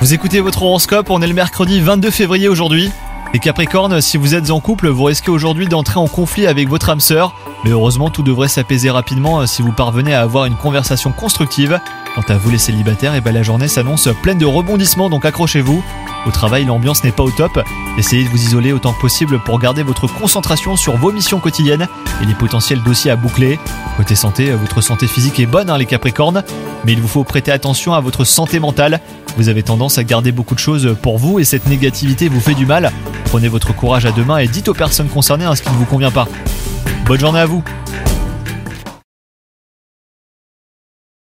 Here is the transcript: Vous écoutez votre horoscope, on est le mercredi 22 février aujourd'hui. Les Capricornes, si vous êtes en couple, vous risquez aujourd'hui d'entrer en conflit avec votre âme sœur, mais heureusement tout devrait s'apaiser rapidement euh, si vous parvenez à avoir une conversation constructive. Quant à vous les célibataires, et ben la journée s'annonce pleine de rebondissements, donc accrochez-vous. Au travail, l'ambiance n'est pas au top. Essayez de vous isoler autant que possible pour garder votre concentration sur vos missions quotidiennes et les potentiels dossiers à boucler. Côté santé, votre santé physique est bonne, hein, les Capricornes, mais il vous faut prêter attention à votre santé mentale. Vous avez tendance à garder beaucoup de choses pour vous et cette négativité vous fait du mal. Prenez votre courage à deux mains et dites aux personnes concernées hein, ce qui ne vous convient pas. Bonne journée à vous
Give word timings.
Vous 0.00 0.12
écoutez 0.12 0.40
votre 0.40 0.64
horoscope, 0.64 1.08
on 1.10 1.22
est 1.22 1.28
le 1.28 1.34
mercredi 1.34 1.80
22 1.80 2.10
février 2.10 2.48
aujourd'hui. 2.48 2.90
Les 3.32 3.38
Capricornes, 3.38 4.00
si 4.00 4.16
vous 4.16 4.34
êtes 4.34 4.50
en 4.50 4.58
couple, 4.58 4.88
vous 4.88 5.04
risquez 5.04 5.30
aujourd'hui 5.30 5.68
d'entrer 5.68 6.00
en 6.00 6.08
conflit 6.08 6.48
avec 6.48 6.68
votre 6.68 6.90
âme 6.90 6.98
sœur, 6.98 7.32
mais 7.62 7.70
heureusement 7.70 8.10
tout 8.10 8.24
devrait 8.24 8.48
s'apaiser 8.48 8.90
rapidement 8.90 9.42
euh, 9.42 9.46
si 9.46 9.62
vous 9.62 9.70
parvenez 9.70 10.12
à 10.14 10.22
avoir 10.22 10.46
une 10.46 10.56
conversation 10.56 11.12
constructive. 11.12 11.78
Quant 12.16 12.24
à 12.28 12.36
vous 12.36 12.50
les 12.50 12.58
célibataires, 12.58 13.14
et 13.14 13.20
ben 13.20 13.32
la 13.32 13.44
journée 13.44 13.68
s'annonce 13.68 14.08
pleine 14.20 14.38
de 14.38 14.46
rebondissements, 14.46 15.08
donc 15.08 15.24
accrochez-vous. 15.24 15.84
Au 16.26 16.30
travail, 16.30 16.64
l'ambiance 16.64 17.02
n'est 17.02 17.12
pas 17.12 17.22
au 17.22 17.30
top. 17.30 17.62
Essayez 17.98 18.24
de 18.24 18.28
vous 18.28 18.40
isoler 18.42 18.72
autant 18.72 18.92
que 18.92 19.00
possible 19.00 19.40
pour 19.40 19.58
garder 19.58 19.82
votre 19.82 20.06
concentration 20.06 20.76
sur 20.76 20.96
vos 20.96 21.12
missions 21.12 21.40
quotidiennes 21.40 21.88
et 22.22 22.26
les 22.26 22.34
potentiels 22.34 22.82
dossiers 22.82 23.10
à 23.10 23.16
boucler. 23.16 23.58
Côté 23.96 24.14
santé, 24.14 24.52
votre 24.52 24.80
santé 24.80 25.06
physique 25.06 25.40
est 25.40 25.46
bonne, 25.46 25.68
hein, 25.68 25.78
les 25.78 25.86
Capricornes, 25.86 26.44
mais 26.84 26.92
il 26.92 27.00
vous 27.00 27.08
faut 27.08 27.24
prêter 27.24 27.50
attention 27.50 27.92
à 27.92 28.00
votre 28.00 28.24
santé 28.24 28.60
mentale. 28.60 29.00
Vous 29.36 29.48
avez 29.48 29.62
tendance 29.62 29.98
à 29.98 30.04
garder 30.04 30.30
beaucoup 30.30 30.54
de 30.54 30.60
choses 30.60 30.96
pour 31.02 31.18
vous 31.18 31.38
et 31.38 31.44
cette 31.44 31.66
négativité 31.66 32.28
vous 32.28 32.40
fait 32.40 32.54
du 32.54 32.66
mal. 32.66 32.92
Prenez 33.24 33.48
votre 33.48 33.74
courage 33.74 34.06
à 34.06 34.12
deux 34.12 34.24
mains 34.24 34.38
et 34.38 34.46
dites 34.46 34.68
aux 34.68 34.74
personnes 34.74 35.08
concernées 35.08 35.44
hein, 35.44 35.54
ce 35.54 35.62
qui 35.62 35.70
ne 35.70 35.76
vous 35.76 35.86
convient 35.86 36.10
pas. 36.10 36.28
Bonne 37.06 37.20
journée 37.20 37.40
à 37.40 37.46
vous 37.46 37.64